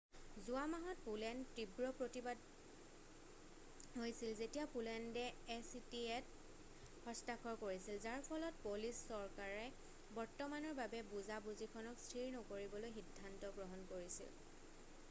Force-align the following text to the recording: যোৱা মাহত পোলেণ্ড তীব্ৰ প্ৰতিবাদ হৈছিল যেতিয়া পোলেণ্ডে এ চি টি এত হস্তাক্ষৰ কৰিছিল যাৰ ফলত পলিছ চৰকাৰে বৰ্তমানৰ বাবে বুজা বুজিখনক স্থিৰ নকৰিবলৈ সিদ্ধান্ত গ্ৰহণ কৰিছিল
যোৱা 0.45 0.61
মাহত 0.69 1.01
পোলেণ্ড 1.07 1.49
তীব্ৰ 1.57 1.89
প্ৰতিবাদ 1.97 2.39
হৈছিল 3.97 4.33
যেতিয়া 4.39 4.63
পোলেণ্ডে 4.77 5.25
এ 5.57 5.59
চি 5.69 5.81
টি 5.93 6.01
এত 6.15 7.05
হস্তাক্ষৰ 7.09 7.59
কৰিছিল 7.65 8.01
যাৰ 8.07 8.25
ফলত 8.31 8.65
পলিছ 8.65 8.93
চৰকাৰে 9.11 9.61
বৰ্তমানৰ 10.19 10.77
বাবে 10.83 11.03
বুজা 11.15 11.39
বুজিখনক 11.51 12.03
স্থিৰ 12.09 12.33
নকৰিবলৈ 12.41 12.97
সিদ্ধান্ত 12.99 13.55
গ্ৰহণ 13.63 13.89
কৰিছিল 13.97 14.37